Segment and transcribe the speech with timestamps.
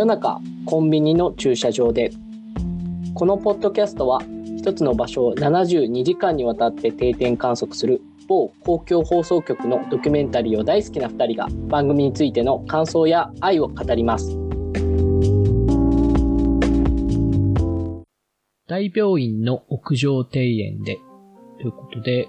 [0.00, 2.10] 夜中コンビニの駐車場で。
[3.14, 4.22] このポッドキャストは
[4.56, 14.38] 一つの場所を72時間にわたって定点観測する某公共放送局のドキュメンタリーを大好きな2人が番組についての感想や愛を語ります。
[18.68, 20.98] 大病院の屋上庭園で。
[21.58, 22.26] ということで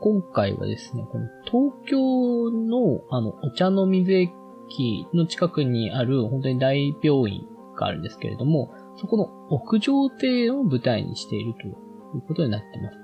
[0.00, 4.32] 今回はですね、この東京のあのお茶の水駅
[5.14, 7.46] の近くにある本当に大病院
[7.76, 11.74] があるんですけれども、そこの屋上庭を舞台にしているという
[12.26, 12.98] ことになっています。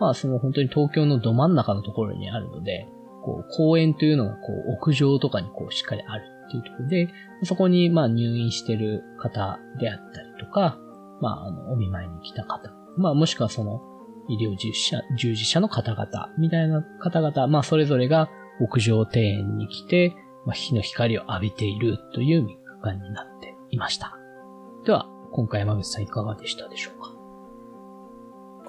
[0.00, 2.86] まあその本当に東京のど真ん中のところにあるので、
[3.24, 7.08] こう公園というのがこう屋上とかにこうしっかりあるっていうところで、
[7.42, 10.78] そこにまあ入院してる方であったりとか、
[11.20, 13.80] まああのお見舞いに来た方、まあもしくはその
[14.28, 16.06] 医療従事者、従事者の方々
[16.38, 18.28] みたいな方々、まあそれぞれが
[18.60, 20.14] 屋上庭園に来て、
[20.48, 24.16] まあ、日の光を浴びているという3日間になっていました。
[24.86, 27.10] では、今回山口さんいかがでしたでしょうか？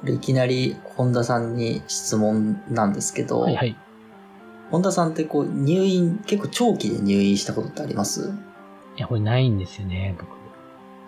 [0.02, 3.78] これいきなり本田さんに質問なんですけど、はいはい。
[4.72, 8.34] 本田さんってこう入院、結構長期で入院したことってあります？
[8.98, 10.32] いや、これないんですよね、僕。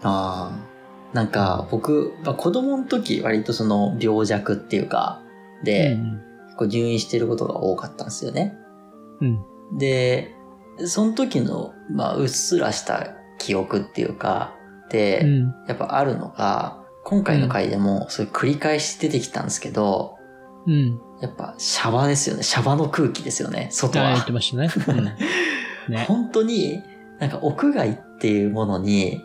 [0.03, 1.13] ああ。
[1.13, 5.21] なんか僕、まあ、子供の時割とその病弱っていうか、
[5.65, 6.21] で、うん
[6.57, 8.57] こう入院してることが多かったんですよね。
[9.19, 9.77] うん。
[9.77, 10.35] で、
[10.87, 14.55] その時の、まあ、うっすらした記憶っていうか、
[14.89, 15.55] で、うん。
[15.67, 20.17] やっぱあるのが、今回の回でもそれ繰り返し出てきたんですけど、
[20.67, 20.99] うん。
[21.21, 22.43] やっぱシャバですよね。
[22.43, 24.13] シャバの空気ですよね、外は。
[24.13, 24.69] 言ってましたね。
[24.87, 25.05] うん。
[25.89, 26.05] ね。
[26.07, 26.83] 本当に、
[27.19, 29.21] なんか屋外っていうものに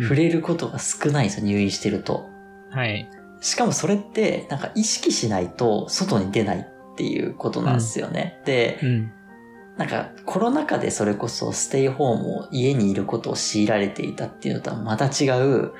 [0.00, 2.28] 触れることが少ないんですよ、入院してると。
[2.70, 3.08] はい。
[3.40, 8.40] しかもそれって、なんか意識しないと外に出ないっていうことなんですよね。
[8.44, 9.12] で、うん。
[9.76, 15.72] なんかコロナ禍でそれこそステイホームを家にいることを強いられていたっていうのとはまた違う、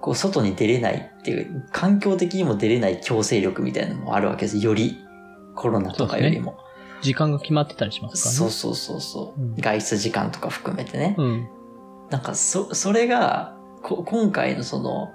[0.00, 4.58] こう外に出れないっていう、環境的にも出れない強制力みたいなのもあるわけです。
[4.58, 4.98] より、
[5.54, 6.56] コロナとかよりも。
[7.02, 8.38] 時間が決まってたりしますからね。
[8.38, 11.14] そうそうそうそう、うん外出時間とか含めてね。
[11.18, 11.48] うん。
[12.10, 15.12] なんかそ、それが、こ今回のその、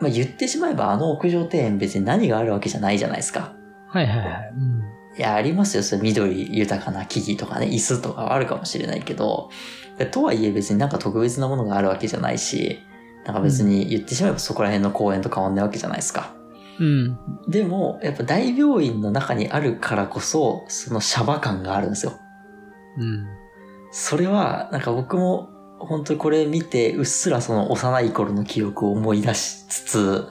[0.00, 3.54] まあ、言ってしまえばあの屋上庭園別に何があるわけじゃないじゃないですか。
[3.88, 4.52] はいはいはい。
[4.56, 4.82] うん。
[5.16, 5.82] いや、ありますよ。
[5.82, 9.50] それ緑豊かな木々とかね、椅子とかはあるかもしれないけど、
[10.10, 12.80] とはいえ別になんか特別なものがあるわけじゃないし、
[13.24, 16.34] なんか別に言ってしまえばそこら辺の公園と変わんないわけじゃないですか。
[16.78, 17.18] うん。
[17.48, 22.12] でも、やっぱ大病院の中にあるからこそ、そのシャバ感があるんですよ。
[22.98, 23.26] うん。
[23.92, 30.28] それは、なんか僕も、本当にこれ見て、うっすらその幼い頃の記憶を思い出しつつ、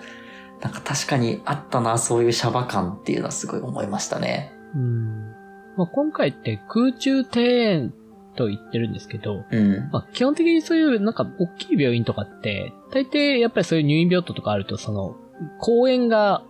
[0.61, 4.52] なんか確かにあったな、そういうシャバ感っていうのはすごい思いましたね。
[4.75, 5.33] うん。
[5.77, 7.93] まあ、今回って空中庭園
[8.35, 9.89] と言ってるんですけど、うん。
[9.91, 15.15] まあ、基本的にそういうなんか大きい病院とかって、大抵やっぱりそういう入院病棟とかあると、その、
[15.59, 16.43] 公園が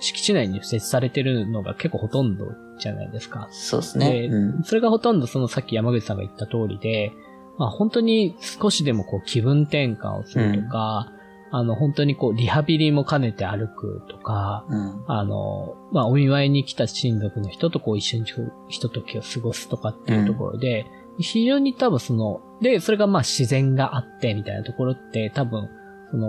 [0.00, 2.46] 敷地内に設置されてるのが結構ほとんど
[2.78, 3.48] じゃないですか。
[3.50, 4.12] そうですね。
[4.12, 4.62] でうん。
[4.64, 7.12] それがほとんどそのさっき山口さんが言った通りで、
[7.58, 11.12] まあ本当に少しでもこう気分転換をするとか、
[11.50, 15.04] あの本当にこうリハビリも兼ねて歩くとか、うん。
[15.06, 18.24] あの、まあお見舞いに来た親族の人とこう一緒に
[18.68, 20.86] ひとときを過ごすとかっていうところで、
[21.18, 25.68] 非常に多分その、で、それがまあ自然があってみたいなところって多分、
[26.10, 26.28] その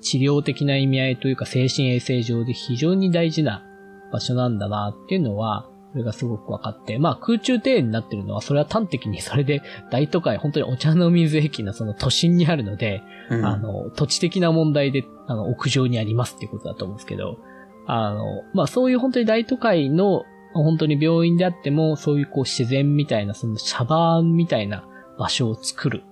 [0.00, 3.64] 治療的な意味合いというか精神衛生上で非常に大事な
[4.12, 13.44] 場所なんだなっていうのは、それがすごく分かって、まあ空中庭園になってるのは、それは端的にそれで大都会、本当にお茶の水駅のその都心にあるので、うん。
[13.44, 17.38] あ、の、土地的な問題で、あの、屋上にありますっていうことだと思うんですけど、
[17.86, 24.84] あの、まあそういう本当に大都会の、本当に病院であっても、そういうこう自然みたいな、そのシャバーンみたいな
[25.18, 26.04] 場所を作る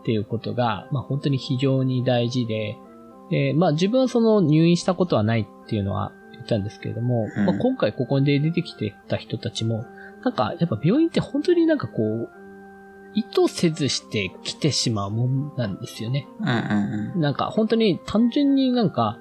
[0.00, 2.76] っていうことが、まあ本当に非常に大事で、
[3.30, 9.84] で、まあ自分はその入院したことはないっていうのは言ったんですけれども、うんまあ今回ここで出てきてた人たちも、
[10.24, 12.30] なんかやっぱ病院って本当になんかこう、
[13.14, 16.26] 意図せずして来てしまうもんなんですよね。
[16.40, 19.18] うんうんなんか本当に単純になんか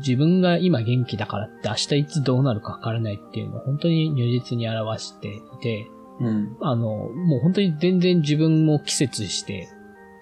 [0.00, 5.90] 自分が今元気だからって明日いつどうなるかわからないっていうのを本当に如実に表していて、
[6.20, 6.26] うん。
[6.26, 6.56] うん。
[6.60, 9.68] あの、もう本当に全然自分も季節して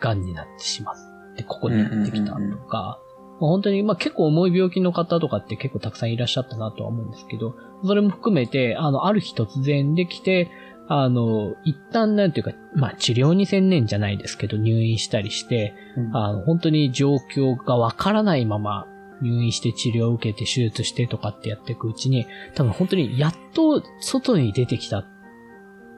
[0.00, 0.94] 癌になってしまっ
[1.36, 3.00] て、ここにやってきたとか、
[3.38, 7.54] 本当に、まあ結構重い病気の方とかって結構たくさんいらっしゃったなとは思うんですけど、
[7.84, 10.50] それも含めて、あの、ある日突然できて、
[10.88, 15.74] あの、一旦なんていうか、まあ治療に専念じゃないですけど、入院したりして、
[16.12, 18.86] あの、本当に状況がわからないまま
[19.20, 25.06] 入院して治療を受けて手術してとかってやっていくうちに、多分本当にやっと外に出てきたっ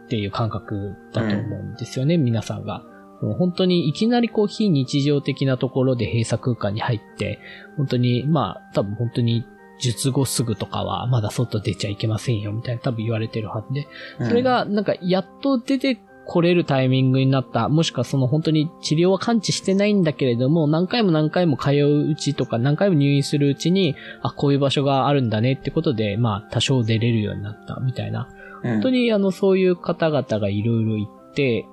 [0.08, 2.82] ていう感覚だと思うんですよね、皆さんが。
[3.20, 7.40] 本当にいきなりこう非日常的なところで閉鎖空間に入って、
[7.76, 9.44] 本当に、まあ、多分本当に
[9.80, 13.88] 術後すぐとかはまだ外出ちゃいけませんよみたいな多分言われてるはずで、
[14.18, 15.98] それがなんかやっと出て
[16.28, 28.28] 来れるタイミングになった、もしくはその本当に治療は完治してないんだけれども、何回も何回も通ううちとか何回も入院するうちに、あ、こういう場所があるんだねってことで、まあ多少出れるようになったみたいな。
[28.62, 31.17] うん、本当にあの、そういう方々がいろいろいて、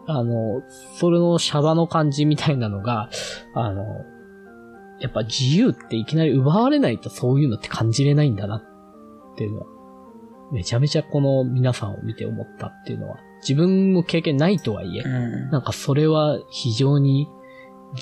[0.08, 0.62] あの、
[1.00, 3.10] それのシャバの感じみたいなのが、
[3.54, 3.84] あの、
[5.00, 8.64] やっぱ自由っていきなり奪われないとそういうのって感じれないんだなっ
[9.38, 9.66] ていうのは、
[10.52, 15.50] めちゃめちゃこの皆さんを見て思ったっていうのは、自分も経験ないとはいえう、ん。
[15.50, 17.28] なんかそれは非常に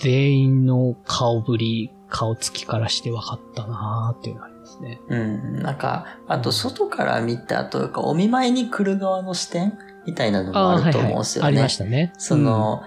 [0.02, 5.02] 全員の顔ぶり、顔つきからして分かったなーっていうのがありますね。
[5.08, 5.62] うん。
[5.62, 11.48] なんか、あと外から見たというか、お見舞いに来る側の視点みたいなのもあると思うんですよね。
[11.48, 12.14] ありましたね。
[12.18, 12.84] その、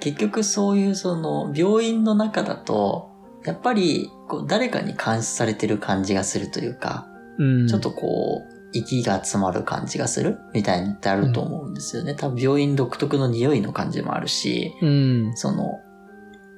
[0.00, 3.10] 結局そういうその、病院の中だと、
[3.44, 7.08] やっぱり、こう、誰かに監視されてる感じがするというか、
[7.38, 12.14] うん、うんちょっとこう、息が詰まる感じがするみたいにってあると思うんですよね。
[12.14, 15.36] 多分病院独特の匂いの感じもあるし、うん。
[15.36, 15.80] その、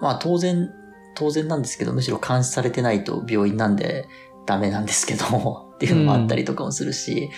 [0.01, 0.73] まあ当然、
[1.17, 4.07] 当然なんですけど、むしろ監視されてないと病院なんで
[4.47, 7.31] ダメなんですけども、 っていうのもあったりとかもするし、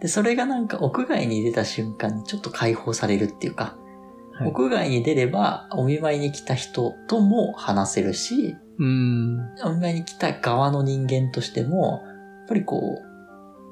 [0.00, 3.80] で、それがなんか屋外に出た瞬間にちょっと解放されるっていうか、はい
[4.48, 9.38] 屋外に出ればお見舞いに来た人とも話せるし、うん。
[9.62, 12.02] お見舞いに来た側の人間としても、
[12.38, 13.02] やっぱりこ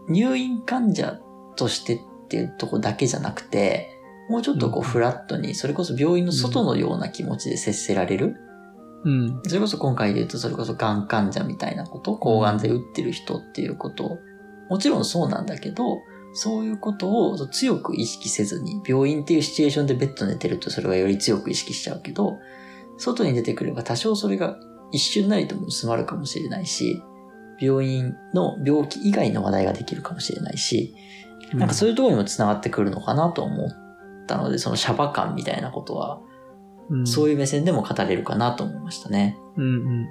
[0.09, 1.19] う、入院患者
[1.57, 3.89] としてっていうとこだけじゃなくて、
[4.29, 8.37] もうちょっとこううんフラットに、それこそ病院の外のような気持ちで接せられる。
[9.05, 9.41] うん。
[9.45, 14.19] それこそ今回で言うと、それこそがん患者みたいなこと、抗がん剤打ってる人っていうこと、
[14.69, 15.99] もちろんそうなんだけど、
[16.33, 22.39] そういうことを強く意識せずに、病院っていうシチュエーションでベッド寝てるとそれはより強く意識しちゃうけど、
[22.99, 24.59] 外に出てくれば多少それが
[24.93, 27.03] 一瞬なりとも薄まるかもしれないし、
[27.61, 30.95] 病院の病気以外の話題ができるかもしれないし、
[31.55, 33.71] なんかそういうところにも繋がってくるのかなと思っ
[34.27, 36.21] たので、そのシャバ感みたいなことは、
[36.91, 39.39] うん、そういう目線でも語れるかなと思いましたね。
[39.57, 40.07] うんうんうん。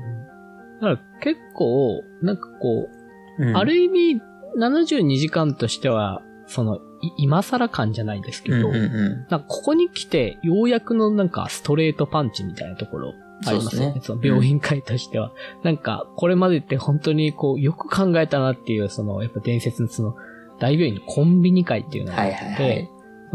[0.82, 2.88] だから結構、なんかこ
[3.40, 4.22] う、うんある意味、
[4.58, 6.80] 72時間としては、その、い
[7.18, 9.28] 今更感じゃないですけど、うんうんうん。
[9.30, 13.14] なんかここに来て、ようやくのなんかストレートパンチみたいなところ
[13.46, 13.88] ありますよね。
[13.90, 15.32] そねその病院会としては。
[15.64, 20.16] なんか、これまでって本当にこう、よく考えたなっていう、その、やっぱ伝説のその、
[20.60, 22.90] 大病院のコンビニ会っていうのがあって、はいはいはい。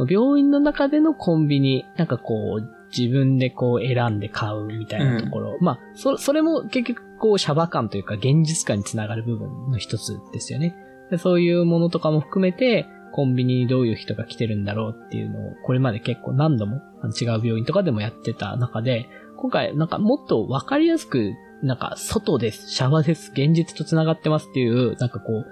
[0.08, 5.58] 病院の中でのコンビニ、なんかこう、自分でこう選んで買うみたいなところ。
[5.60, 10.74] まあ、そ、それも結局こう、シャバ感というか現実感につながる部分の一つですよね。
[11.10, 16.80] でそういうものとかも含めて、コンビニにどういう人が来てるんだろうっていうのを、これまで結構何度も
[17.20, 19.06] 違う病院とかでもやってた中で、
[19.36, 25.46] 今回なんかもっとわかりやすく、なんか外です、シャワです、現実と繋がってますっていう、なんかこう、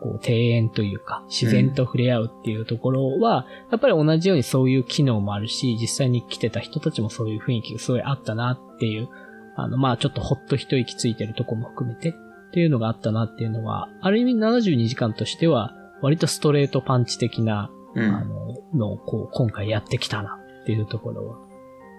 [0.00, 9.08] こう庭園というか、自然と触れ合うっていうところは、やっぱり同じようにそういう機能もあるし、実際に来てた人たちもそういう雰囲気がすごいあったなっていう、
[9.56, 18.28] あの、まあちょっとほっと一息ついてるとこも含めて、っていうのがあったなっていうのは、ある意味72時間としては、割とストレートパンチ的な、うあん。
[18.28, 21.36] の、のをこう、今回やってきたなっていうところは。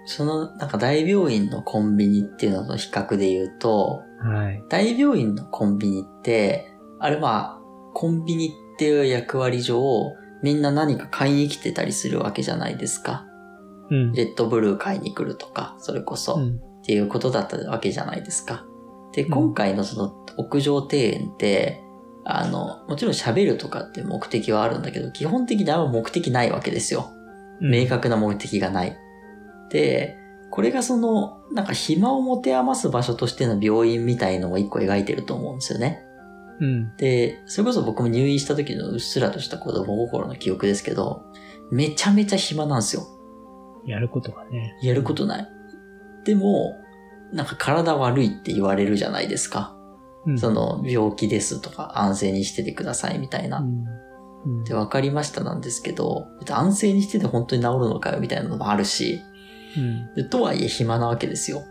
[0.06, 4.64] その、なんか大病院のコンビニっていうのと比較で言うと、はい。
[4.70, 7.59] 大病院のコンビニって、あれまあ、
[7.94, 9.80] コンビニっていう役割上、
[10.42, 13.26] みんな何か買いに来てたりするわけじゃないですか。
[13.90, 14.14] うん。
[14.14, 16.36] レッドブルー買いに来るとか、それこそ。
[16.36, 16.62] うん。
[16.82, 18.66] っていうことだったわけじゃないですか。
[19.14, 21.82] で、うん今回のその屋上庭園って、
[22.24, 27.10] あの、もちろん喋るとかって目的はあるんだけど、基本的にあんま目的ないわけですよ。
[27.60, 28.98] 明確な目的がない。
[29.72, 30.16] で、
[30.52, 36.04] これがその、なんか暇を持て余す場所としての病院みたいのを一個描いてると思うんですよね。
[36.60, 36.96] うん。
[36.98, 41.24] で、それこそ僕も入院した時のうっすらとした子供心の記憶ですけど、
[41.72, 43.08] めちゃめちゃ暇なんですよ。
[43.86, 44.76] やることがね。
[44.82, 45.48] やることない。
[46.26, 46.76] でも、
[47.32, 49.76] なんか体悪いって言われるじゃないですか。
[50.26, 50.38] うん。
[50.38, 53.60] その病気ですとか安静にしててくださいみたいな。
[53.60, 53.86] うん、
[54.46, 54.64] うん。
[54.64, 59.22] で、分かりましたなんですけど、安静にしてて本当に治るのかよみたいなのもあるし、
[59.78, 60.14] うん。
[60.16, 61.62] でとはいえ暇なわけですよ。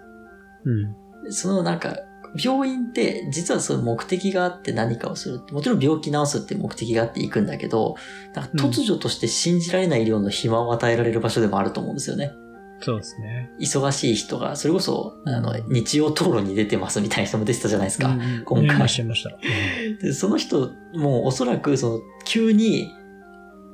[0.64, 1.32] うん。
[1.32, 1.96] そのなんか、
[2.36, 5.40] 病院って実はそういう目的があって何かをする。
[5.52, 7.96] もちろん病気治すって目的があって行くんだけど、
[8.34, 12.32] なんか突如として信じられない量の暇を与えられる場所でもあると思うんですよね。
[12.80, 13.50] そうですね。
[13.60, 18.08] 忙しい人が、それこそ、あの、日曜討論に出てますみたいな人も出てたじゃないですか。
[18.08, 19.30] うん今回見ました、見ました。
[20.00, 22.94] で、その人もおそらくその急に、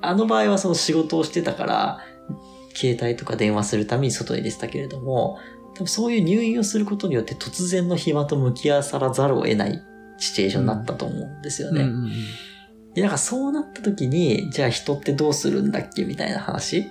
[0.01, 1.99] あの場合はその仕事をしてたから、
[2.75, 5.39] 携帯とか電話するために外に出てたけれども、
[5.75, 9.83] 多分そういう入院をすることによって突然の暇と向き合わさらざるを得ない
[10.19, 11.83] シチュエーションになったと思うんですよね。
[11.83, 12.11] うんうんうん
[12.95, 16.87] で、なんかそうなった時に、じゃあ人ってどうするんだっけみたいな話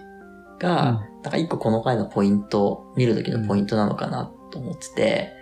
[0.60, 5.34] が、なんか一個この回のポイント、見る時のポイントなのかなと思ってて、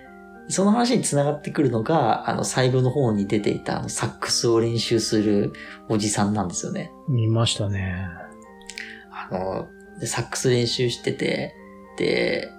[0.50, 5.53] その話に繋がってくるのが、あの最後の方に出ていたあのサックスを練習する
[5.89, 6.91] おじさんなんですよね。
[7.10, 8.07] 見ましたね。
[9.12, 9.67] あの、
[10.00, 11.55] でサックス練習してて、
[11.98, 12.51] で、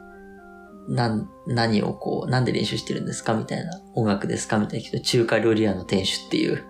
[0.88, 6.64] なん、何をこう、なんで練習してるんですかみたいな、音楽ですかみたいなけど、中華料理屋の店主っていう、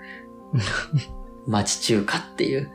[1.46, 2.70] 町中華っていう、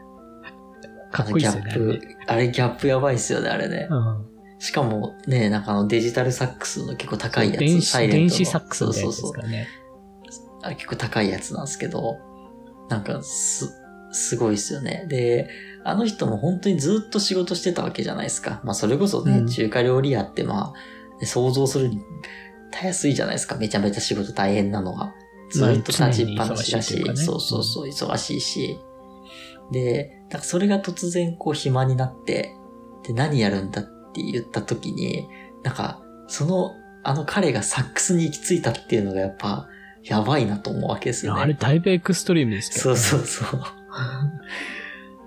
[1.12, 1.72] かっこいいですよね。
[1.72, 3.88] ギャップ、あれギャップやばいっすよね、あれね。
[3.89, 9.67] うんしかもね、なんかあのデジタルサックスの結構高いやつ、電子、サイレントの電子サックスみたいなやつそうそうそう。
[10.63, 12.17] あれ結構高いやつなんですけど、
[12.89, 13.72] なんかす、
[14.12, 15.06] すごいっすよね。
[15.08, 15.50] で、
[15.84, 18.62] あの人も本当にずっと仕事してたわけじゃないですか。
[18.63, 20.74] まあそれこそね、うん中華料理屋ってまあ、
[21.25, 22.01] 想像するに
[22.71, 23.55] たやすいじゃないですか。
[23.55, 25.13] めちゃめちゃ仕事大変なのが。
[25.50, 28.79] ずっと立ちっぱなしだし、ねそうそうそう、忙しいし。
[29.71, 32.53] で、だからそれが突然こう暇になって、
[33.03, 35.27] で、何やるんだって言った時に、
[35.63, 39.69] なんか、その、あの彼がサックスに行き着いたっていうのがやっぱ、
[40.03, 41.41] やばいなと思うわけですよね。
[41.41, 43.62] あれだいぶエクストリームですけど、そうそうそう。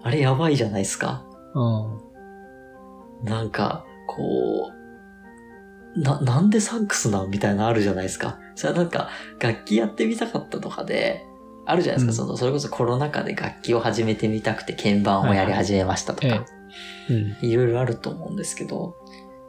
[0.02, 1.24] あれやばいじゃないですか。
[1.54, 3.24] うん。
[3.24, 4.79] なんか、こう、
[5.96, 8.38] な、なんでサックスなんみたいなのあるじゃないですか。
[8.54, 11.24] それはなんか、楽器やってみたかったとかで、
[11.66, 12.22] あるじゃないですか。
[12.22, 16.44] うんその、それこそコロナ禍で楽器を始めてみたくて鍵盤をやり始めましたとか、
[17.08, 17.36] うん。
[17.48, 18.94] いろいろあると思うんですけど、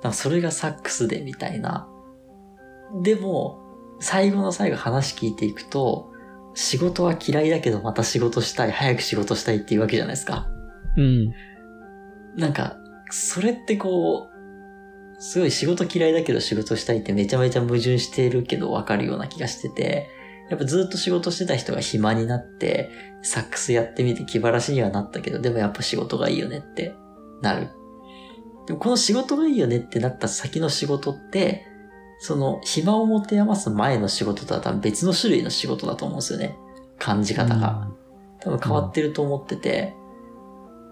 [0.03, 1.88] なんかそれがサックスでみたいな。
[3.03, 3.60] でも、
[4.00, 6.12] 最後の最後話聞いていくと、
[6.53, 10.48] 仕事は嫌いだけどまた仕事したい、早く仕事したいっていうわけじゃないですか。
[10.98, 11.33] うん。
[12.36, 12.77] なんか、
[13.10, 14.31] それってこう、
[15.22, 20.10] すごい仕事嫌いだけど仕事したいってめちゃめちゃ矛盾してるけどわかるような気がしてて、
[20.50, 22.90] やっぱずっと仕事してた人が暇になって、
[23.22, 26.96] サックスやってみて気晴らしにはなったけど、でもやっぱ仕事がいいよねって
[27.44, 27.70] なる。
[28.66, 31.68] でもこの仕事がいいよねってなった先の仕事って、
[32.20, 36.58] その暇を持て余す前の仕事とは多分別の種類の仕事だと思うんですよね。
[36.98, 37.92] 感じ方が。
[38.40, 39.94] 多分変わってると思ってて、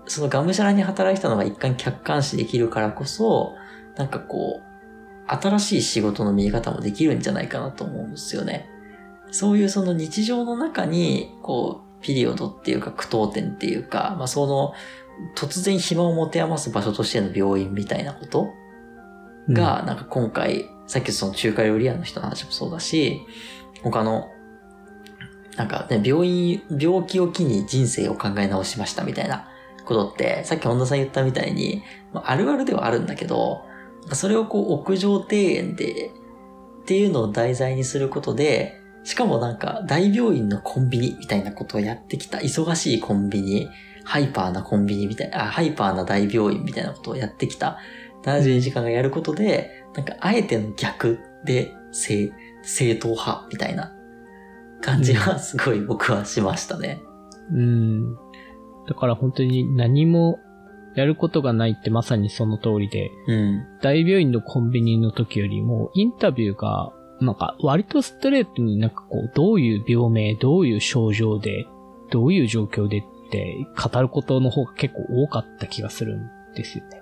[0.06, 3.54] そのがむしゃらに働いてたのが一貫客観視できるからこそ、
[4.00, 8.70] なんかこう、新しい仕事の見え方もできるんじゃないかなと思うんですよね。
[9.30, 14.74] そういうその日常の中に、こう、ピリオドっていうか苦闘点っていうか、まあその、
[15.36, 18.48] 突然暇を持て余す場所としての病院みたいなこと
[19.50, 23.20] うん、が、なんか今回、さっきその中華料理屋の人の話もそうだし、
[23.84, 24.30] 他の、
[25.58, 29.50] なんかね、病院、病気を機に人生を考え直しましたみたいな
[29.84, 33.68] ことって、さっき本田さん言ったみたいに、まああるあるではあるんだけど、
[34.16, 36.12] それをこう屋上庭園で、
[36.82, 43.70] っていうのを題材にすることで、しかもなんか大病院のコンビニみたいなことをやってきた、忙しいコンビニ、
[44.04, 47.78] ハイパーなコンビニみたいな、あハイパーな大病院みたいなことをやってきた
[48.24, 52.32] 72時間がやることで、なんかあえての逆で正、
[52.64, 53.94] 正統派みたいな
[54.82, 57.02] 感じはすごい僕はしましたね。
[57.52, 58.16] うん。
[58.88, 60.40] だから本当に何も
[61.00, 63.66] やることがないってまさにその通りで、うん。
[63.82, 66.92] 大病院のコンビニの時よりも、インタビューが、
[67.22, 71.68] なんか割とストレートになんかこう、どういう病名、どういう症状で、
[72.12, 73.02] どういう状況でっ
[73.32, 77.02] て語ることの方が結構多かった気がするんですよね。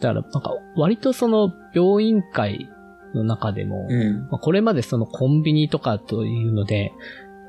[0.00, 2.68] だからなんか割とその病院会
[3.14, 4.20] の中でも、うん。
[4.30, 6.92] まあ、これまでそのコンビニとかというので、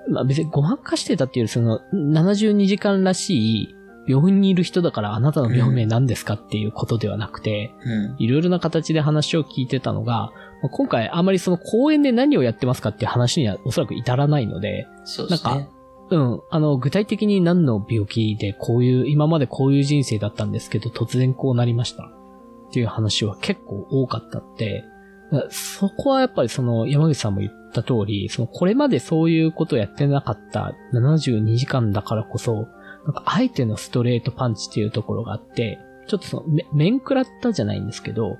[0.10, 3.76] まあ別にごまかしてたっていうよりその72時間らしい
[4.08, 8.16] 病院にいる人だからあなたの病名何ですかっていうことではなくて、うん。
[8.20, 10.32] いろいろな形で話を聞いてたのが、
[10.62, 15.72] まあ今回あまりその公園で何をやってますかっていう話にはおそらく至らないので、そうですねなんか。
[16.10, 22.04] うん、あの、具体的に何の病気でこういう、今までこういう人生だったんですけど、突然こうなりました。
[22.04, 24.84] っていう話は結構多かったって、
[25.32, 32.68] だそこはやっぱりその山口さんも言った通り、そのこれまでそういうことをやってなかった72時間だからこそ、
[33.06, 38.38] なんかあえてのストレートパンチっていうところがあって、ちょっとその、め面食らったじゃないんですけど、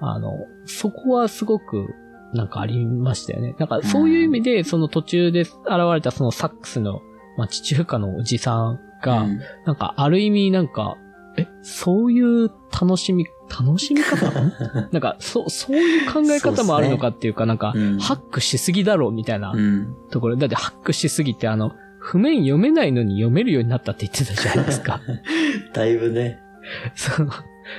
[0.00, 0.32] あの、
[0.66, 1.94] そこはすごく
[2.32, 3.54] なんかありましたよね。
[3.58, 5.52] なんかそういう意味で、その途中で現
[5.94, 7.00] れたそのサックスの、
[7.36, 10.96] まあ、地中華のおじさんが、うんなんかある意味なんか、
[11.36, 14.32] え、そういう楽しみ、楽しみ方
[14.90, 19.94] なんか、そ、そういう考え方もあるのかっていうか、なんか、うんハックしすぎだろうみたいなうん。
[20.10, 20.36] ところ。
[20.36, 21.72] だってハックしすぎてあの、
[22.08, 25.00] 譜面読めないのに読めるようになったって言ってたじゃないですか。
[25.74, 26.38] だいぶね。
[26.94, 27.28] そう。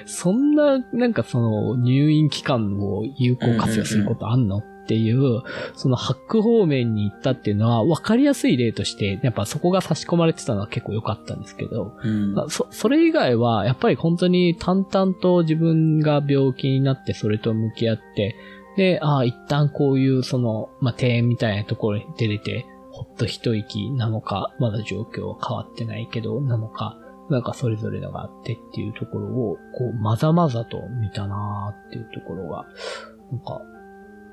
[0.06, 5.42] そんな、なんかその、入院期間を有効活用することあんのっていう、
[5.74, 12.34] そのハック方面に行ったっていうのは、分かりやすい例として、やっぱそこが差し込まれてたのは結構良かったんですけど、うん。
[12.34, 18.36] まあそ、それ以外は、やっぱり本当に淡々と自分が病気になってそれと向き合って、
[18.78, 26.98] で、ああ、一旦こういうその、まあ、庭園みたいなところに出れて、ほっと一息なのか、まだ状況は変わってないけど、なのか、
[27.30, 32.66] なんかそれぞれのがあってっていうところを、こう、まざまざと見たなーっていうところが、
[33.32, 33.62] なんか、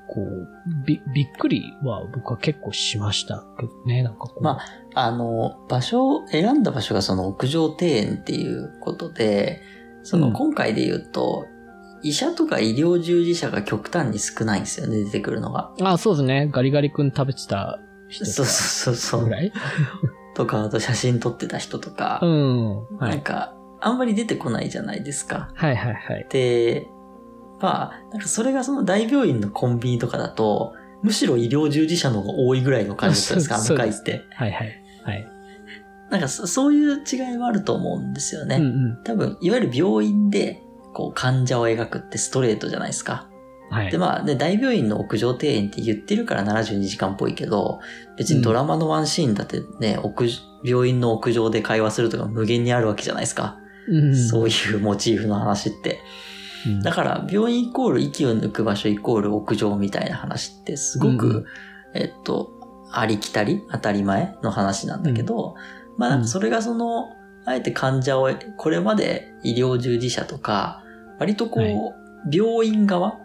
[0.09, 4.43] こう、び、びっくりは僕は結構しましたけどね、なんかこう。
[4.43, 4.59] ま
[4.95, 9.61] あの、場所を、選んだ場所がその屋上庭園っていうことで、
[10.03, 11.45] そのうん今回で言うと、
[12.03, 15.73] 医者とか医療従事者が極端に少ないんですよね、出てくるのが。
[15.81, 16.47] あ、そうですね。
[16.51, 19.25] ガリガリ君食べてたそうそうそうそう。
[19.25, 19.51] ぐらい？
[20.35, 22.75] とか、あと写真撮ってた人とかう、ん。
[22.97, 23.09] はい。
[23.11, 25.49] なんか、あんまり出てこないじゃないですか。
[25.55, 26.27] はいはいはい。
[26.29, 26.87] で、
[27.59, 30.73] まあ、なんかそれがその大病院のコンビニとかだと、
[31.03, 34.23] むしろ医療従事者の方が多いぐらいの感じだったんですか、あの回って。
[34.35, 34.83] はいはい。
[35.03, 35.27] はい。
[36.09, 38.57] なんかそそういう違いはあると思うんですよね。
[38.57, 38.67] うんう
[38.99, 39.03] ん。
[39.03, 43.27] 多分、いわゆる病院で、こう、患者を描くってストレートじゃないですか。
[43.69, 43.91] はい。
[43.91, 47.79] で、まあ、ね、大病院の屋上庭園って言ってるから72時間っぽいけど、
[48.17, 50.27] 別にドラマのワンシーンだってね、屋
[50.63, 53.57] 病院の屋上で会話するとか無限にあるわけじゃないですか。
[53.89, 55.99] うん、そういうモチーフの話って。
[56.65, 56.81] うん。
[56.81, 61.45] だから、病院イコール息を抜く場所イコール屋上みたいな話ってすごく、うん
[61.93, 62.51] えっと、
[62.91, 65.55] ありきたり当たり前の話なんだけど、
[65.97, 67.09] まあなんかそれがその、
[67.45, 70.83] あえて患者を、これまで医療従事者とか、
[71.19, 73.19] 割とこう、はい病院側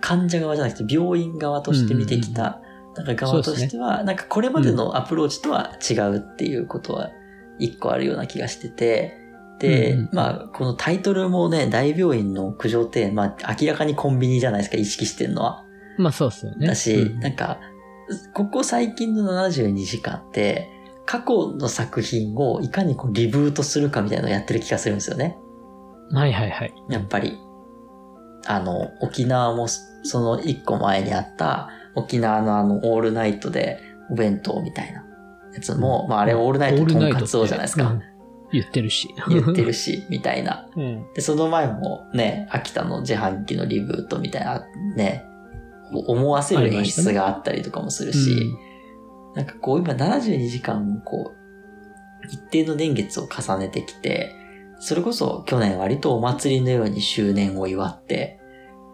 [0.00, 2.60] 患者側じゃなくて病院側として見てきた、
[2.96, 7.10] なんか側としては、なんかこれまでのアプローチとは違うっていうことは
[7.58, 9.16] 一個あるような気がしてて、
[9.58, 15.64] で、うんうんまあ、このタイトルもね、大病院の屋上庭園、まあ、明らかにコンビニじゃないですか、意識してるのは。
[15.98, 16.66] まあそうっすよね。
[16.66, 17.58] だし、うんなんか、
[18.34, 20.70] ここ最近の72時間って、
[21.04, 25.38] 過去の作品をいかにこうリブートするかみたいなのをやってる気がするんですよね。
[26.12, 26.74] はいはいはい。
[26.88, 27.38] やっぱり。
[28.46, 35.04] あの、沖縄もその一個前にあった、沖縄のあの、オールナイトでお弁当みたいな
[35.54, 37.90] やつも、まああれオールナイトとんかつをじゃないですか。
[37.90, 38.02] うん
[38.52, 39.14] 言ってるし。
[39.28, 40.68] 言ってるし、 みたいな。
[40.74, 41.12] うん。
[41.14, 44.64] で、その前もね、秋田の自販機のリブートみたいな、
[44.96, 45.24] ね、
[45.92, 48.54] 思わせる演出があったりとかもするし、
[49.34, 54.34] なんかこう今72時間こう、一定の年月を重ねてきて、
[54.80, 58.38] それこそ去年割とお祭りのように周年を祝って、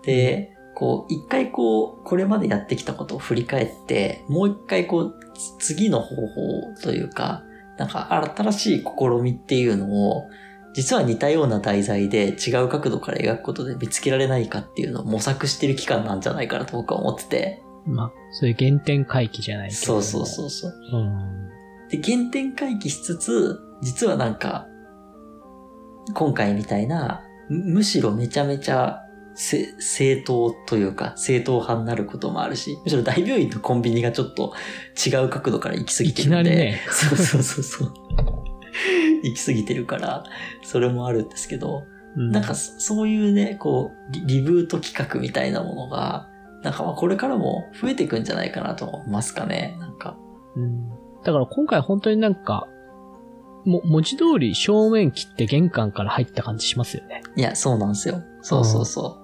[0.04, 5.14] で、こう一回こう、これまでやってきたことを振り返って、もう一回こう、
[5.58, 7.44] つ次の方法というか、
[7.78, 10.28] なんか新しい試みっていうのを、
[10.74, 17.62] 実は似たような題材で違う角度から描くことで見つけられないかっていうのを模索してる期間なんじゃないかなと僕は思ってて。
[17.86, 19.80] まあ、そういう原点回帰じゃないけど。
[19.80, 20.70] そうそうそうそう。
[20.70, 20.96] う。
[20.96, 21.48] うん。
[21.90, 24.66] で、原点回帰しつつ、実はなんか、
[26.12, 34.52] 今回みたいな、むむしろめちゃめちゃせ正当というか、正統派になることもあるし、むしろ大病院とコンビニがちょっと
[35.04, 36.50] 違う角度から行き過ぎてるんで。
[36.50, 37.92] ね そうそうそうそう。
[39.22, 40.24] 行き過ぎてるから、
[40.62, 41.84] それもあるんですけど、
[42.16, 46.28] うんなんかそそういうね、こうリ、リブート企画みたいなものが、
[46.62, 50.16] なんかまあこれからも増えていくんじゃないかなと思いますかね、なんか。
[50.56, 50.88] うん
[51.24, 52.68] だから今回本当になんか、
[53.64, 57.22] も、文字通り正面切って玄関から入った感じしますよね。
[57.36, 58.22] いや、そうなんですよ。
[58.42, 59.20] そうそうそ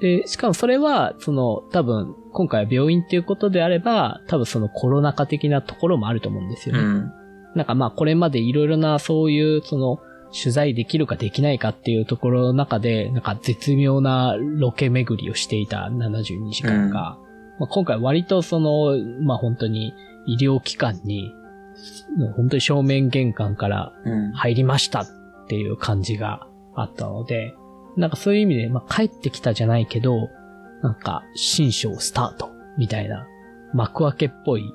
[0.00, 6.74] で、しかもそれは、その、多分、今回は病院っていうことであれば、多分そのコロナ禍的なところもあると思うんですう。
[6.74, 6.84] よね。
[6.84, 7.12] うん。
[7.54, 10.00] なんかまあこれまでいろいろなそういうその
[10.32, 17.16] 取材できるかできないかっていうところの中で、なんか絶妙なロケ巡りをしていた72時間が、
[17.60, 19.94] まあ、今回割とその、まあ本当に
[20.26, 21.32] 医療機関に、
[22.36, 24.32] 本当に正面玄関からうん。
[24.32, 25.06] 入りましたっ
[25.48, 27.54] ていう感じがあったので、
[27.96, 30.28] なんかそういう意味で、まあ帰ってきたじゃないけど、
[30.82, 33.26] なんか新章スタートみたいな
[33.72, 34.72] 幕開けっぽい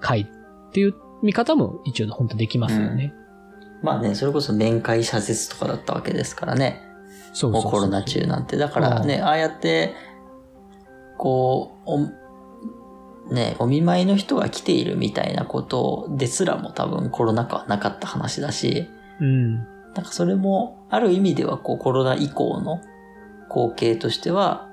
[0.00, 0.26] 回っ
[0.72, 3.14] ていう見方も一応本当できますよね。
[3.82, 6.82] まあね、それこそ面会謝絶とかだったわけですからね。
[7.32, 8.56] そうそうそうもうコロナ中なんて。
[8.56, 9.94] だからね、ああやって、
[11.16, 11.98] こう、お、
[13.30, 18.88] ね、お見舞いの人が来ているみたいなことですらも多分コロナ禍はなかった話だし、
[19.20, 19.56] うん。
[19.94, 22.80] なんかそれも、ある意味ではこうコロナ以降の
[23.48, 24.64] 光景としては、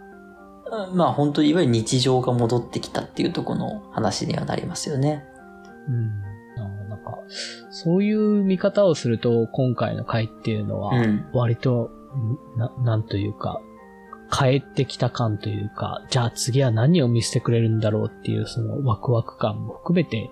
[0.72, 5.24] うんまあ本当にいわゆる日常が戻ってきたっていうところの話にはなりますよね。
[5.88, 6.22] うん。
[6.89, 7.20] なんか、
[7.70, 11.91] そういう見方をすると、今回の回っていうのはうん、割と、
[12.58, 13.62] な、なんというか、
[14.32, 20.30] 帰ってきた感というか、じゃあ次は何を見せてくれるんだろうっていうそのワクワク感も含めて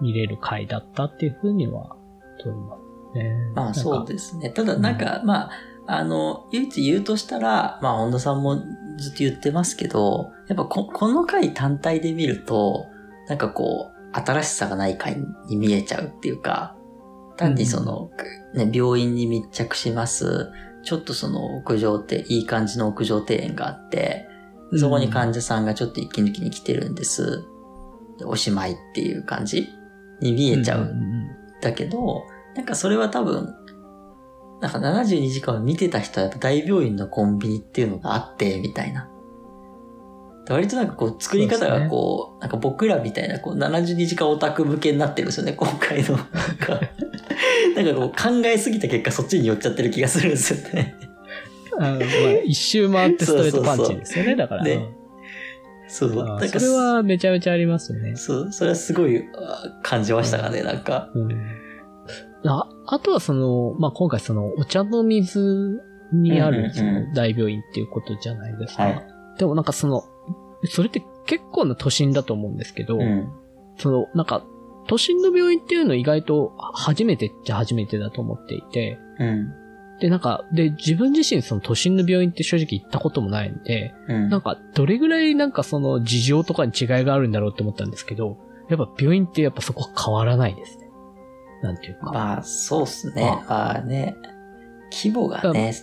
[0.00, 1.96] 見れる回だったっていうふうには
[2.42, 3.52] 取りますね。
[3.54, 4.50] まあそうですね。
[4.50, 5.50] ただなんか、まあ、
[5.86, 8.56] あの、唯一言うとしたら、まあ本田さんも
[8.98, 12.86] ずっと言ってますけど、やっぱここの回単体で見ると、
[13.28, 16.76] なんかこう、新しさがない回に見えちゃうっていうか、
[17.36, 18.10] 単にその、
[18.54, 20.50] ね、病院に密着します。
[20.82, 24.26] ちょっとその屋上って、いい感じの屋上庭園があって、
[24.76, 27.44] そこに患者さんがちょっと息抜きに来てるんです。
[28.18, 29.68] でおしまいっていう感じ
[30.20, 30.94] に見えちゃう。
[31.60, 33.54] だけど、なんかそれは多分、
[34.60, 39.08] なんか72時間を見てた人はやっぱ大病院のコンビニっていうのがあって、みたいな。
[40.48, 46.18] 割となんかこう作り方がこう、なんか僕らみたいなこう72時間オタク向けになってるんですよね、今回の。
[47.76, 50.96] なんか、こう考えすぎた結果そっちに寄っちゃってる気がするんですよね。
[51.72, 51.98] うんまあ
[52.44, 54.64] 一周回ってストレートパンチですよね、だから。
[54.64, 54.90] ね
[55.88, 56.10] そう。
[56.10, 58.16] うんあなんかそれはめちゃめちゃありますよね。
[58.16, 61.10] そう、それはすごいあ感じましたかね、なんか。
[61.14, 61.30] うん
[62.42, 65.78] ああとはその、まあ、今回その、お茶の水
[66.12, 68.84] にあうんうんうんるその大病院っていうことじゃないですか。
[68.84, 69.06] はい
[69.40, 70.04] でもなんかその、
[70.64, 73.32] それって結構な都心だと思うんですけど、うん。
[73.78, 74.44] その、なんか、
[74.86, 79.54] 都心の病院っていうの意外と初めてっちゃ初めてだと思っていて、うん。
[80.00, 84.28] で、なんか、で、自分自身その都心の病院って正直行ったこともないんで、うん。
[84.30, 88.38] なんか、どれぐらいなんかその事情とかに違いがあるんだろうって思ったんですけど、
[88.70, 90.88] やっぱ病院ってやっぱそこは変わらないですね。
[91.62, 92.12] なんていうか。
[92.12, 93.22] まあ、そうっすね。
[93.46, 94.16] まあね。
[94.90, 95.74] 規模がね。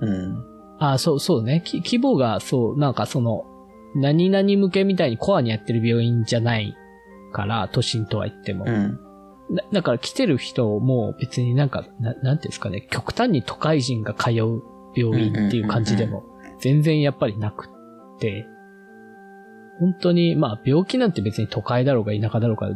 [0.00, 0.44] うん。
[0.78, 1.62] あそう、そうね。
[1.64, 3.46] き規模が、そう、なんかその、
[3.94, 6.76] 何々向けみたいにコアにやってる病院じゃない
[7.36, 8.64] から、都心とは言っても。
[8.66, 8.98] うん。
[9.54, 14.62] だだから来てる人も別になんか、ななんていうんですかね、極端に都会人が通う
[14.96, 16.24] 病院っていう感じでも、
[16.60, 18.46] 全然やっぱりなくって、
[19.78, 22.70] 本当に、まあ病気なんて別に都会だろうが田舎だろうが、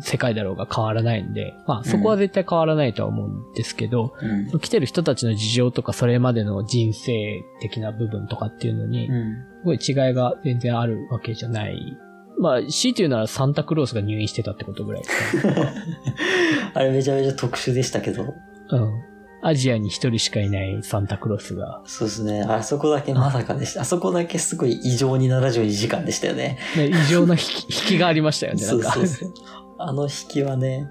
[0.00, 4.14] 世界だろうが変わらないんで、まあそこは絶対変わらないとは思うんですけど、
[4.52, 4.60] うん。
[4.60, 9.34] 来てる人たちの事情とかそれまでの人生的な部分とかっていうのに、うん。
[9.34, 11.98] すごい違いが全然あるわけじゃない。
[12.38, 15.02] まあ、強いて言うならサンタクロースが入院してたってことぐらい
[16.74, 18.34] あれめちゃめちゃ特殊でしたけど。
[18.70, 19.16] うん。
[19.42, 22.42] アジアに一人しかいないサンタクロースが、そうですね。
[22.42, 23.82] あそこだけまさかでした。
[23.82, 26.58] あそこだけすごい異常に72時間でしたよね。
[26.76, 28.76] ね、異常な引き 引きがありましたよね、なそ。
[28.76, 29.32] うそうそう。
[29.78, 30.88] あの引きはね。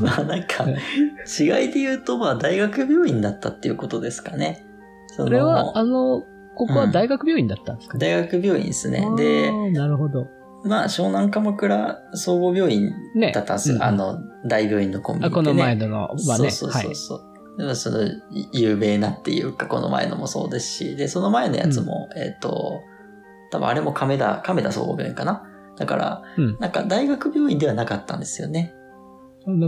[0.00, 4.64] まあなんか、うん違いで言うと、まあ大学病院だったっていうことですかね。
[5.08, 6.22] そそれは、あの、
[6.54, 8.06] ここは大学病院だったんですかね。
[8.06, 9.06] 大学病院ですね。
[9.06, 10.28] あで、ーなるほど。
[10.64, 13.32] まあ湘南鎌倉総合病院ね。
[13.32, 13.76] だったんですよ。
[13.76, 15.34] うんあの、大病院のコンビニね。
[15.34, 16.20] この前ののはね。
[16.22, 17.30] そうそうそうそう。
[17.58, 18.08] でもその、
[18.52, 22.80] 有名なっていうか、この前のもそうですし、で、その前のやつも、えっ、と、
[23.50, 25.46] 多分あれも亀田、亀田総合病院かな。
[25.76, 26.40] だから、はい。
[26.42, 28.74] うんなんか大学病院ではなかったんですよね。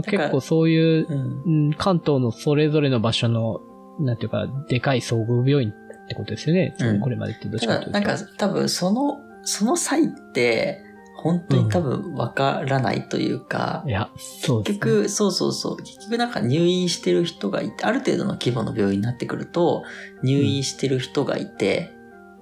[0.05, 1.15] 結構そういう、う
[1.49, 1.67] ん。
[1.67, 3.59] うん、関東のそれぞれの場所の、
[3.99, 6.75] なんていうか、でかい総合病院ってことですよね。
[6.79, 7.91] うんこれまでってどっちかというと。
[7.91, 10.83] なんか多分その、その際って、
[11.23, 14.79] 本当に多分わからないというか、いや、そうです、ね。
[14.79, 15.77] 結局、そうそうそう。
[15.77, 19.83] 結局なんか入院してる人がいて、ある程度の規模の病院になってくると、
[20.21, 21.91] 入院してる人がいて、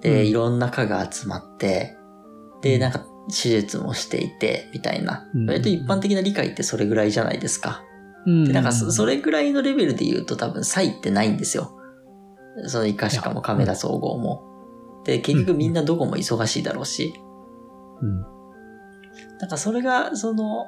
[0.00, 1.96] で、うんいろんな科が集まって、
[2.60, 5.28] で、うんなんか手術もしていて、みたいな。
[5.32, 7.84] うん割と一般的な理解ってそれぐらいじゃないですか。
[8.26, 11.78] うん、で、なんかそそれぐらいのレベルで言うと多分差異ってないんですよ。
[12.66, 14.51] その医科歯科も亀田総合も。
[15.04, 17.14] で、結局みんなどこも忙しいだろうし。
[18.00, 18.20] うん。
[19.38, 20.66] なんかそれが、その、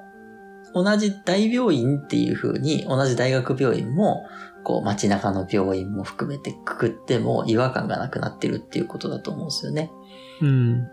[0.74, 4.24] 同じ大病院っていう風に、同じ大学病院も、
[4.64, 9.92] こう街中の病院も含めてくくっても違和感がなくなってるっていうことだと思うんですよね。
[10.40, 10.84] うん。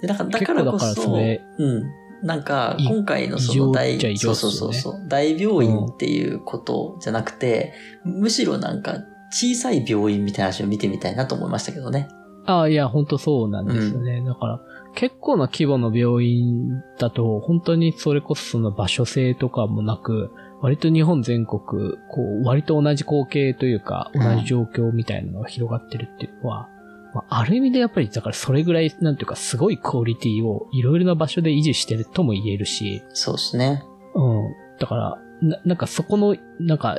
[0.00, 1.82] で、だから、だからこそ、それうん。
[2.22, 7.74] なんか、い今回のその大、っちゃ異常そうそうそうそう、大病院っていうことじゃなくて、
[8.04, 8.98] むしろなんか、
[9.30, 12.08] 小さい病院みたいな話を見てみたいなと思いましたけどね。
[12.46, 14.22] ああ、いや、本当そうなんですよね。
[14.24, 14.60] だから、
[14.94, 26.68] 結構な規模の病院だと、本当にそれこそその場所性とかもなく、割と日本全国、こう、割と同じ光景というか、うん同じ状況みたいなのが広がってるっていうのは、
[27.14, 33.82] まあ、ある意味でやっぱり、だからそれぐらい、なんていうか、すごいクオリティをいろいろな場所で維持してるとも言えるし、そうですね。
[34.14, 34.54] うん。
[34.78, 36.98] だから、ななんかそこの、なんか、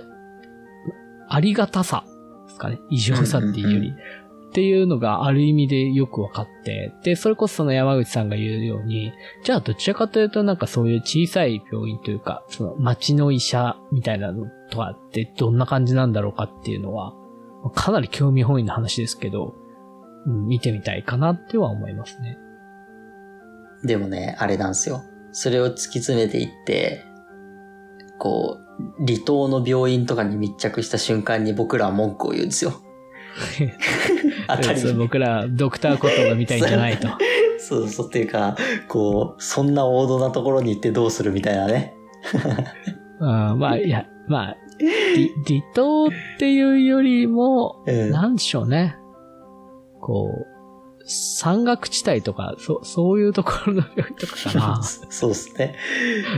[1.30, 2.04] ありがたさ
[2.48, 2.80] ですかね。
[2.90, 3.98] 異常さっていうより、うんうん
[4.54, 9.12] っていうのがある意味でよくわかって、で、それこそその山口さんが言うように、
[9.44, 17.16] じゃあどちらかというとなんかそういう小さい病院というか、その町の医者みたいなのとかってどんな感じなんだろうかっていうのは、
[17.74, 19.56] かなり興味本位な話ですけど、
[20.28, 22.38] うん見てみたいかなっては思いますね。
[23.84, 25.02] でもね、あれなんですよ。
[25.32, 27.04] それを突き詰めていって、
[28.20, 28.60] こ
[29.02, 32.74] う、離島の病院とかに密着した瞬間に僕らは文句を言うんですよ。
[34.48, 37.08] 当たり僕らドクターコトーが見たいんじゃないと。
[37.60, 38.58] そうそうっていうか、
[38.90, 41.94] こう、そんな王道なところに行ってどうするみたいなね。
[43.22, 48.98] あまあ、いや、まあ、離離島っていうよりも、うんなんでしょうね。
[50.02, 50.54] こう、
[51.06, 54.84] 山岳地帯とか、そ、そういうところの病院とかかな。
[54.84, 55.76] そうですね。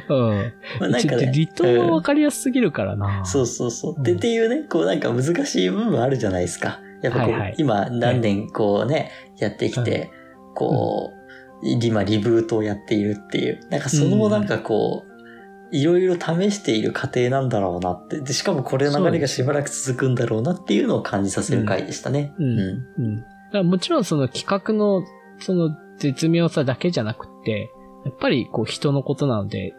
[0.09, 0.53] うん。
[0.79, 1.31] まあ、なんかね。
[1.33, 3.25] 離島はうんわかりやすすぎるからな。
[3.25, 4.03] そうそうそう。
[4.03, 6.79] で、うんっていうね、こうなんか難しい部分あるじゃないですか。
[7.05, 10.11] やっぱこう、はいはい今何年こうね、やってきて、
[10.53, 13.59] こう、今リブートをやっているっていう。
[13.69, 18.21] なんかそのなんかこう、いろいろ試している過程なんだろうなって。
[18.21, 22.33] で、しかもこれの流れがしばらく続くんだろうなっていうのを感じさせる回でしたね。
[22.37, 23.15] うんうん。
[23.17, 25.03] だからもちろんその企画の、
[25.39, 27.71] その絶妙さだけじゃなくて、
[28.05, 29.73] やっぱりこう人のことなので、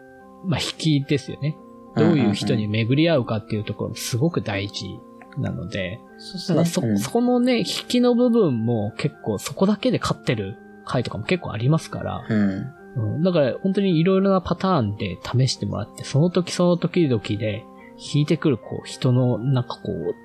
[0.45, 1.57] まあ引きですよね。
[1.95, 4.99] どういう人に巡り合うかっていうところもすごく大事
[5.37, 12.73] なので、そそ、そこのね、引きの部分も結構そこだけで勝ってる回とかも結構ありますから、うん。
[12.95, 17.63] うん、だから本当にいろいろなパターンで試してもらって、その時その時々で
[18.13, 20.15] 引いてくるこう人のなんかこう、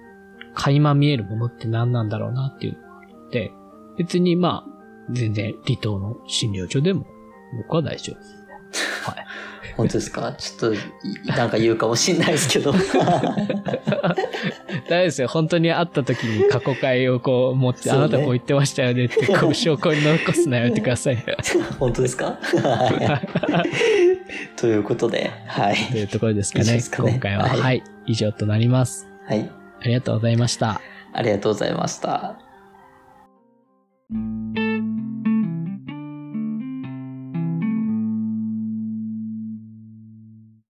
[0.54, 3.52] 垣間見えるものって何なんだろうなっていうのがあって、
[3.98, 4.72] 別にまあ、
[5.10, 7.06] 全然離島の診療所でも
[7.58, 8.42] 僕は大丈夫ですね。
[9.04, 9.26] はい。
[9.76, 10.32] 本当ですか？
[10.38, 10.78] ちょっと、い
[11.26, 12.72] なんか言うかもしれないですけど。
[12.72, 12.86] 大丈
[14.86, 15.28] 夫ですよ。
[15.28, 21.24] 本当に会った時に過去回をこう持って、ねあなたこう言ってましたよねって、こう証拠に残すのやめてください。
[21.78, 22.38] 本当ですか？
[22.42, 23.70] はい
[24.56, 25.76] ということで、はい。
[25.76, 26.80] というところですかね。
[26.80, 29.06] かね今回は、はいはい、以上となります。
[29.26, 29.50] はい。
[29.80, 30.80] ありがとうございました。
[31.12, 32.38] ありがとうございました。